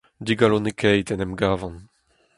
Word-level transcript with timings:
Digalonekaet 0.25 1.09
en 1.13 1.23
em 1.25 1.33
gavan. 1.41 1.75